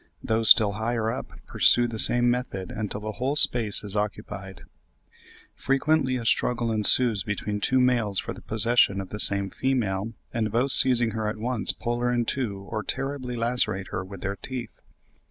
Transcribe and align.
Those 0.23 0.49
still 0.49 0.71
higher 0.71 1.11
up 1.11 1.31
pursue 1.45 1.87
the 1.87 1.99
same 1.99 2.27
method 2.27 2.71
until 2.71 3.01
the 3.01 3.11
whole 3.11 3.35
space 3.35 3.83
is 3.83 3.95
occupied. 3.95 4.61
Frequently 5.53 6.15
a 6.15 6.25
struggle 6.25 6.71
ensues 6.71 7.21
between 7.21 7.59
two 7.61 7.79
males 7.79 8.17
for 8.17 8.33
the 8.33 8.41
possession 8.41 8.99
of 8.99 9.09
the 9.09 9.19
same 9.19 9.51
female, 9.51 10.13
and 10.33 10.51
both 10.51 10.71
seizing 10.71 11.11
her 11.11 11.27
at 11.27 11.37
once 11.37 11.71
pull 11.71 11.99
her 11.99 12.11
in 12.11 12.25
two 12.25 12.65
or 12.67 12.81
terribly 12.81 13.35
lacerate 13.35 13.89
her 13.89 14.03
with 14.03 14.21
their 14.21 14.37
teeth. 14.37 14.79